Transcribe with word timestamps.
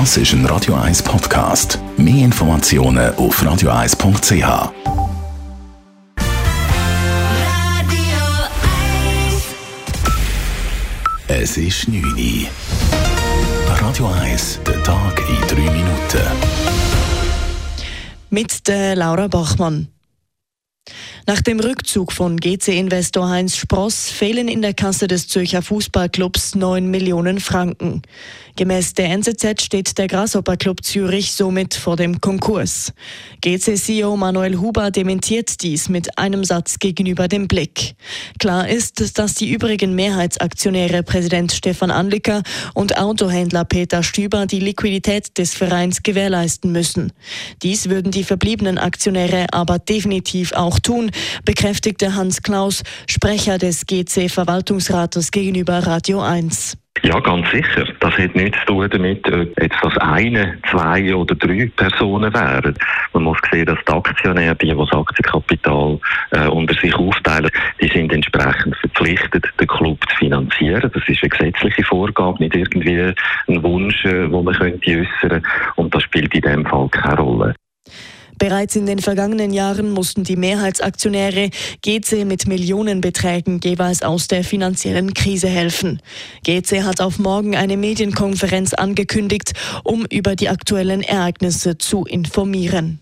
Das 0.00 0.16
ist 0.16 0.32
ein 0.32 0.44
Radio 0.46 0.74
1 0.74 1.04
Podcast. 1.04 1.78
Mehr 1.96 2.24
Informationen 2.24 3.14
auf 3.14 3.40
radio1.ch. 3.40 4.72
Es 11.28 11.56
ist 11.56 11.86
9 11.86 12.02
Uhr. 12.02 12.48
Radio 13.68 14.08
1, 14.20 14.58
der 14.66 14.82
Tag 14.82 15.22
in 15.28 15.40
3 15.46 15.70
Minuten. 15.70 16.26
Mit 18.30 18.66
der 18.66 18.96
Laura 18.96 19.28
Bachmann. 19.28 19.93
Nach 21.26 21.40
dem 21.40 21.58
Rückzug 21.58 22.12
von 22.12 22.36
GC-Investor 22.36 23.30
Heinz 23.30 23.56
Spross 23.56 24.10
fehlen 24.10 24.46
in 24.46 24.60
der 24.60 24.74
Kasse 24.74 25.06
des 25.06 25.26
Zürcher 25.26 25.62
Fußballclubs 25.62 26.54
9 26.54 26.90
Millionen 26.90 27.40
Franken. 27.40 28.02
Gemäß 28.56 28.92
der 28.92 29.10
NZZ 29.10 29.62
steht 29.62 29.98
der 29.98 30.06
Grasshopper 30.06 30.56
Club 30.56 30.84
Zürich 30.84 31.32
somit 31.32 31.74
vor 31.74 31.96
dem 31.96 32.20
Konkurs. 32.20 32.92
GC-CEO 33.40 34.16
Manuel 34.16 34.60
Huber 34.60 34.92
dementiert 34.92 35.60
dies 35.62 35.88
mit 35.88 36.18
einem 36.18 36.44
Satz 36.44 36.78
gegenüber 36.78 37.26
dem 37.26 37.48
Blick. 37.48 37.96
Klar 38.38 38.68
ist, 38.68 39.18
dass 39.18 39.34
die 39.34 39.50
übrigen 39.50 39.96
Mehrheitsaktionäre 39.96 41.02
Präsident 41.02 41.50
Stefan 41.50 41.90
Anlicker 41.90 42.44
und 42.74 42.96
Autohändler 42.96 43.64
Peter 43.64 44.04
Stüber 44.04 44.46
die 44.46 44.60
Liquidität 44.60 45.36
des 45.36 45.54
Vereins 45.54 46.04
gewährleisten 46.04 46.70
müssen. 46.70 47.12
Dies 47.62 47.88
würden 47.88 48.12
die 48.12 48.24
verbliebenen 48.24 48.78
Aktionäre 48.78 49.46
aber 49.52 49.80
definitiv 49.80 50.52
auch 50.52 50.78
tun, 50.78 51.10
bekräftigte 51.44 52.14
Hans 52.14 52.42
Klaus, 52.42 52.82
Sprecher 53.08 53.58
des 53.58 53.86
GC-Verwaltungsrates 53.86 55.30
gegenüber 55.30 55.86
Radio 55.86 56.20
1. 56.20 56.76
Ja, 57.02 57.18
ganz 57.20 57.50
sicher. 57.50 57.86
Das 58.00 58.16
hat 58.16 58.34
nichts 58.34 58.58
zu 58.60 58.66
tun 58.66 58.88
damit, 58.88 59.26
ob 59.30 59.60
jetzt 59.60 59.76
das 59.82 59.96
eine, 59.98 60.56
zwei 60.70 61.14
oder 61.14 61.34
drei 61.34 61.70
Personen 61.76 62.32
wären. 62.32 62.78
Man 63.12 63.24
muss 63.24 63.36
sehen, 63.50 63.66
dass 63.66 63.78
die 63.86 63.92
Aktionäre, 63.92 64.54
die, 64.54 64.68
das 64.68 64.92
Aktienkapital 64.92 65.98
äh, 66.30 66.46
unter 66.46 66.74
sich 66.74 66.94
aufteilen, 66.94 67.50
die 67.80 67.88
sind 67.88 68.12
entsprechend 68.12 68.76
verpflichtet, 68.76 69.44
den 69.60 69.66
Club 69.66 69.98
zu 70.08 70.16
finanzieren. 70.16 70.90
Das 70.94 71.06
ist 71.06 71.22
eine 71.22 71.28
gesetzliche 71.30 71.84
Vorgabe, 71.84 72.42
nicht 72.42 72.54
irgendwie 72.54 73.12
ein 73.48 73.62
Wunsch, 73.62 74.04
äh, 74.04 74.30
wo 74.30 74.42
man 74.42 74.54
könnte 74.54 74.90
äußern. 74.90 75.42
Und 75.76 75.94
das 75.94 76.04
spielt 76.04 76.34
in 76.34 76.42
dem 76.42 76.64
Fall 76.64 76.88
keine 76.88 77.18
Rolle. 77.18 77.54
Bereits 78.44 78.76
in 78.76 78.84
den 78.84 78.98
vergangenen 78.98 79.54
Jahren 79.54 79.88
mussten 79.90 80.22
die 80.22 80.36
Mehrheitsaktionäre 80.36 81.48
GC 81.80 82.26
mit 82.26 82.46
Millionenbeträgen 82.46 83.58
jeweils 83.64 84.02
aus 84.02 84.28
der 84.28 84.44
finanziellen 84.44 85.14
Krise 85.14 85.48
helfen. 85.48 86.02
GC 86.44 86.82
hat 86.82 87.00
auf 87.00 87.18
morgen 87.18 87.56
eine 87.56 87.78
Medienkonferenz 87.78 88.74
angekündigt, 88.74 89.54
um 89.82 90.04
über 90.04 90.36
die 90.36 90.50
aktuellen 90.50 91.00
Ereignisse 91.00 91.78
zu 91.78 92.04
informieren. 92.04 93.00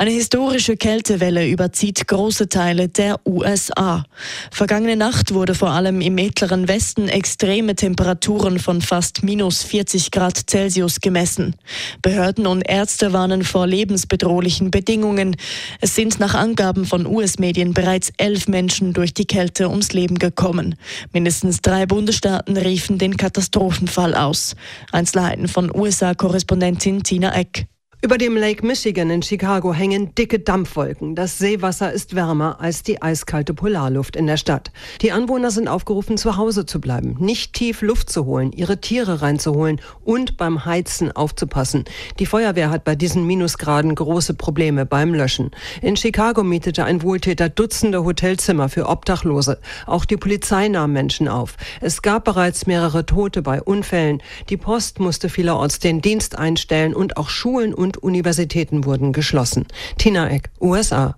Eine 0.00 0.12
historische 0.12 0.78
Kältewelle 0.78 1.46
überzieht 1.46 2.08
große 2.08 2.48
Teile 2.48 2.88
der 2.88 3.20
USA. 3.26 4.06
Vergangene 4.50 4.96
Nacht 4.96 5.34
wurde 5.34 5.54
vor 5.54 5.72
allem 5.72 6.00
im 6.00 6.14
mittleren 6.14 6.68
Westen 6.68 7.06
extreme 7.08 7.74
Temperaturen 7.74 8.58
von 8.58 8.80
fast 8.80 9.22
minus 9.22 9.62
40 9.62 10.10
Grad 10.10 10.48
Celsius 10.48 11.02
gemessen. 11.02 11.54
Behörden 12.00 12.46
und 12.46 12.62
Ärzte 12.62 13.12
warnen 13.12 13.44
vor 13.44 13.66
lebensbedrohlichen 13.66 14.70
Bedingungen. 14.70 15.36
Es 15.82 15.96
sind 15.96 16.18
nach 16.18 16.32
Angaben 16.32 16.86
von 16.86 17.04
US-Medien 17.04 17.74
bereits 17.74 18.10
elf 18.16 18.48
Menschen 18.48 18.94
durch 18.94 19.12
die 19.12 19.26
Kälte 19.26 19.68
ums 19.68 19.92
Leben 19.92 20.18
gekommen. 20.18 20.76
Mindestens 21.12 21.60
drei 21.60 21.84
Bundesstaaten 21.84 22.56
riefen 22.56 22.96
den 22.96 23.18
Katastrophenfall 23.18 24.14
aus. 24.14 24.56
Einzelheiten 24.92 25.46
von 25.46 25.70
USA-Korrespondentin 25.70 27.02
Tina 27.02 27.36
Eck. 27.36 27.66
Über 28.02 28.16
dem 28.16 28.34
Lake 28.34 28.64
Michigan 28.66 29.10
in 29.10 29.20
Chicago 29.20 29.74
hängen 29.74 30.14
dicke 30.14 30.38
Dampfwolken. 30.38 31.14
Das 31.14 31.36
Seewasser 31.36 31.92
ist 31.92 32.14
wärmer 32.14 32.58
als 32.58 32.82
die 32.82 33.02
eiskalte 33.02 33.52
Polarluft 33.52 34.16
in 34.16 34.26
der 34.26 34.38
Stadt. 34.38 34.72
Die 35.02 35.12
Anwohner 35.12 35.50
sind 35.50 35.68
aufgerufen, 35.68 36.16
zu 36.16 36.38
Hause 36.38 36.64
zu 36.64 36.80
bleiben, 36.80 37.16
nicht 37.18 37.52
tief 37.52 37.82
Luft 37.82 38.08
zu 38.08 38.24
holen, 38.24 38.52
ihre 38.52 38.80
Tiere 38.80 39.20
reinzuholen 39.20 39.82
und 40.02 40.38
beim 40.38 40.64
Heizen 40.64 41.12
aufzupassen. 41.12 41.84
Die 42.18 42.24
Feuerwehr 42.24 42.70
hat 42.70 42.84
bei 42.84 42.96
diesen 42.96 43.26
Minusgraden 43.26 43.94
große 43.94 44.32
Probleme 44.32 44.86
beim 44.86 45.12
Löschen. 45.12 45.50
In 45.82 45.98
Chicago 45.98 46.42
mietete 46.42 46.84
ein 46.84 47.02
Wohltäter 47.02 47.50
Dutzende 47.50 48.02
Hotelzimmer 48.02 48.70
für 48.70 48.88
Obdachlose. 48.88 49.60
Auch 49.84 50.06
die 50.06 50.16
Polizei 50.16 50.68
nahm 50.68 50.94
Menschen 50.94 51.28
auf. 51.28 51.58
Es 51.82 52.00
gab 52.00 52.24
bereits 52.24 52.66
mehrere 52.66 53.04
Tote 53.04 53.42
bei 53.42 53.60
Unfällen. 53.60 54.22
Die 54.48 54.56
Post 54.56 55.00
musste 55.00 55.28
vielerorts 55.28 55.80
den 55.80 56.00
Dienst 56.00 56.38
einstellen 56.38 56.94
und 56.94 57.18
auch 57.18 57.28
Schulen 57.28 57.74
und 57.74 57.89
und 57.96 58.02
Universitäten 58.02 58.84
wurden 58.84 59.12
geschlossen. 59.12 59.66
Tina 59.98 60.28
Eck, 60.30 60.50
USA. 60.60 61.16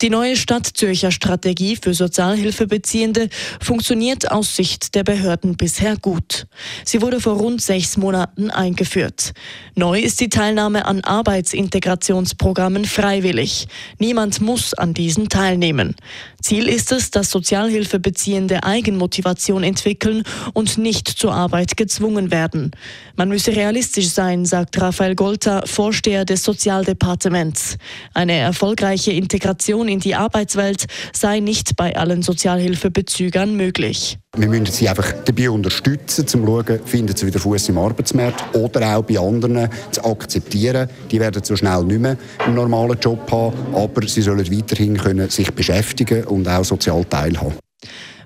Die 0.00 0.10
neue 0.10 0.36
Stadtzürcher 0.36 1.10
Strategie 1.10 1.74
für 1.74 1.92
Sozialhilfebeziehende 1.92 3.28
funktioniert 3.60 4.30
aus 4.30 4.54
Sicht 4.54 4.94
der 4.94 5.02
Behörden 5.02 5.56
bisher 5.56 5.96
gut. 5.96 6.46
Sie 6.84 7.02
wurde 7.02 7.20
vor 7.20 7.34
rund 7.34 7.60
sechs 7.60 7.96
Monaten 7.96 8.52
eingeführt. 8.52 9.32
Neu 9.74 9.98
ist 9.98 10.20
die 10.20 10.28
Teilnahme 10.28 10.84
an 10.84 11.02
Arbeitsintegrationsprogrammen 11.02 12.84
freiwillig. 12.84 13.66
Niemand 13.98 14.40
muss 14.40 14.72
an 14.72 14.94
diesen 14.94 15.28
teilnehmen. 15.28 15.96
Ziel 16.40 16.68
ist 16.68 16.92
es, 16.92 17.10
dass 17.10 17.30
Sozialhilfebeziehende 17.30 18.62
Eigenmotivation 18.62 19.64
entwickeln 19.64 20.22
und 20.52 20.78
nicht 20.78 21.08
zur 21.08 21.34
Arbeit 21.34 21.76
gezwungen 21.76 22.30
werden. 22.30 22.70
Man 23.16 23.30
müsse 23.30 23.56
realistisch 23.56 24.10
sein, 24.10 24.44
sagt 24.44 24.80
Raphael 24.80 25.16
Golter, 25.16 25.64
Vorsteher 25.66 26.24
des 26.24 26.44
Sozialdepartements. 26.44 27.78
Eine 28.14 28.34
erfolgreiche 28.34 29.10
Integration 29.10 29.87
in 29.88 30.00
die 30.00 30.14
Arbeitswelt 30.14 30.86
sei 31.12 31.40
nicht 31.40 31.76
bei 31.76 31.96
allen 31.96 32.22
Sozialhilfebezügern 32.22 33.56
möglich. 33.56 34.18
Wir 34.36 34.48
müssen 34.48 34.66
sie 34.66 34.88
einfach 34.88 35.12
dabei 35.24 35.50
unterstützen, 35.50 36.22
um 36.22 36.26
zu 36.26 36.38
schauen, 36.38 36.80
finden 36.84 37.16
sie 37.16 37.26
wieder 37.26 37.40
Fuß 37.40 37.70
im 37.70 37.78
Arbeitsmarkt 37.78 38.54
oder 38.54 38.96
auch 38.96 39.02
bei 39.02 39.18
anderen 39.18 39.68
zu 39.90 40.04
akzeptieren. 40.04 40.88
Die 41.10 41.18
werden 41.18 41.42
so 41.42 41.56
schnell 41.56 41.82
nicht 41.84 42.00
mehr 42.00 42.16
einen 42.38 42.54
normalen 42.54 42.98
Job 43.00 43.30
haben, 43.32 43.56
aber 43.74 44.06
sie 44.06 44.22
sollen 44.22 44.50
weiterhin 44.50 44.96
können 44.96 45.28
sich 45.30 45.50
beschäftigen 45.52 46.24
und 46.24 46.46
auch 46.46 46.64
sozial 46.64 47.04
teilhaben. 47.04 47.54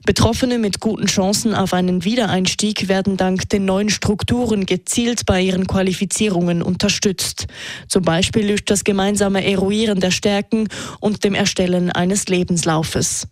Betroffene 0.04 0.58
mit 0.58 0.80
guten 0.80 1.06
Chancen 1.06 1.54
auf 1.54 1.72
einen 1.72 2.04
Wiedereinstieg 2.04 2.88
werden 2.88 3.16
dank 3.16 3.48
den 3.48 3.64
neuen 3.64 3.88
Strukturen 3.88 4.66
gezielt 4.66 5.26
bei 5.26 5.40
ihren 5.40 5.68
Qualifizierungen 5.68 6.60
unterstützt. 6.60 7.46
Zum 7.86 8.02
Beispiel 8.02 8.48
durch 8.48 8.64
das 8.64 8.82
gemeinsame 8.82 9.44
Eruieren 9.44 10.00
der 10.00 10.10
Stärken 10.10 10.68
und 10.98 11.22
dem 11.22 11.34
Erstellen 11.34 11.90
eines 11.90 12.26
Lebenslaufes. 12.26 13.28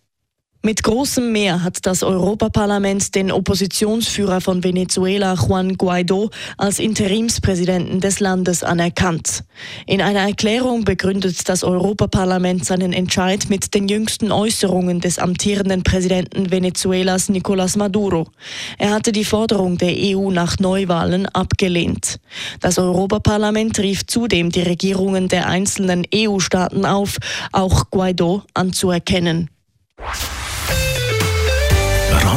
Mit 0.62 0.82
großem 0.82 1.32
Mehr 1.32 1.62
hat 1.62 1.86
das 1.86 2.02
Europaparlament 2.02 3.14
den 3.14 3.32
Oppositionsführer 3.32 4.42
von 4.42 4.62
Venezuela 4.62 5.32
Juan 5.32 5.78
Guaido 5.78 6.28
als 6.58 6.78
Interimspräsidenten 6.78 8.02
des 8.02 8.20
Landes 8.20 8.62
anerkannt. 8.62 9.44
In 9.86 10.02
einer 10.02 10.20
Erklärung 10.20 10.84
begründet 10.84 11.48
das 11.48 11.64
Europaparlament 11.64 12.66
seinen 12.66 12.92
Entscheid 12.92 13.48
mit 13.48 13.72
den 13.72 13.88
jüngsten 13.88 14.30
Äußerungen 14.30 15.00
des 15.00 15.18
amtierenden 15.18 15.82
Präsidenten 15.82 16.50
Venezuelas 16.50 17.30
Nicolás 17.30 17.78
Maduro. 17.78 18.28
Er 18.76 18.90
hatte 18.90 19.12
die 19.12 19.24
Forderung 19.24 19.78
der 19.78 19.94
EU 19.96 20.30
nach 20.30 20.58
Neuwahlen 20.58 21.24
abgelehnt. 21.24 22.20
Das 22.60 22.78
Europaparlament 22.78 23.78
rief 23.78 24.04
zudem 24.06 24.50
die 24.50 24.60
Regierungen 24.62 25.28
der 25.28 25.46
einzelnen 25.46 26.06
EU-Staaten 26.14 26.84
auf, 26.84 27.16
auch 27.50 27.88
Guaido 27.88 28.42
anzuerkennen. 28.52 29.48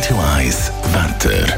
Radio 0.03 0.19
1 0.35 0.71
Wetter. 0.91 1.57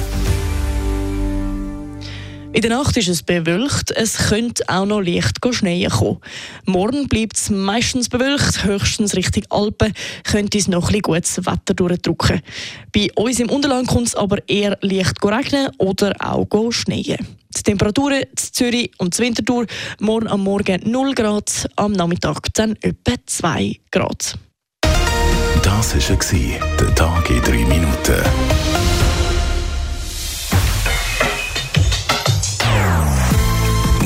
In 2.54 2.62
der 2.62 2.70
Nacht 2.70 2.96
ist 2.96 3.08
es 3.08 3.24
bewölkt, 3.24 3.90
es 3.90 4.30
könnte 4.30 4.64
auch 4.68 4.86
noch 4.86 5.02
leicht 5.02 5.40
schneien 5.50 5.90
kommen. 5.90 6.20
Morgen 6.66 7.08
bleibt 7.08 7.38
es 7.38 7.50
meistens 7.50 8.08
bewölkt, 8.08 8.64
höchstens 8.64 9.16
Richtung 9.16 9.46
Alpen 9.50 9.94
könnte 10.26 10.60
es 10.60 10.68
noch 10.68 10.92
ein 10.92 11.00
gutes 11.00 11.38
Wetter 11.38 11.74
durchdrücken. 11.74 12.42
Bei 12.94 13.08
uns 13.16 13.40
im 13.40 13.50
Unterland 13.50 13.88
kommt 13.88 14.10
es 14.10 14.16
aber 14.16 14.38
eher 14.48 14.78
leicht 14.82 15.26
regnen 15.26 15.72
oder 15.80 16.14
auch 16.20 16.72
schneien. 16.72 17.26
Die 17.58 17.64
Temperaturen 17.64 18.22
in 18.22 18.38
Zürich 18.38 18.92
und 19.00 19.18
Winterthur 19.18 19.66
morgen 20.00 20.28
am 20.28 20.44
Morgen 20.44 20.88
0 20.88 21.16
Grad, 21.16 21.68
am 21.78 21.94
Nachmittag 21.94 22.54
dann 22.54 22.76
etwa 22.84 23.16
2 23.26 23.80
Grad. 23.90 24.38
Das 25.78 25.94
war 25.94 26.16
der 26.80 26.96
Tag 26.96 27.30
in 27.30 27.42
drei 27.42 27.66
Minuten. 27.66 28.24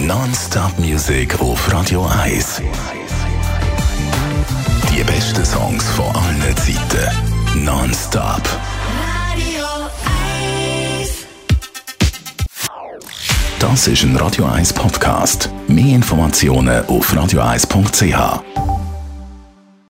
Non-Stop-Musik 0.03 1.39
auf 1.39 1.71
Radio 1.71 2.09
1. 2.23 2.63
Die 4.91 5.03
besten 5.03 5.45
Songs 5.45 5.87
von 5.89 6.07
allen 6.15 6.57
Zeiten. 6.57 7.63
Non-Stop. 7.63 8.41
Radio 9.29 9.65
1. 10.97 11.09
Das 13.59 13.87
ist 13.87 14.01
ein 14.01 14.15
Radio 14.15 14.45
1 14.45 14.73
Podcast. 14.73 15.51
Mehr 15.67 15.95
Informationen 15.95 16.83
auf 16.87 17.13
radio1.ch. 17.13 18.68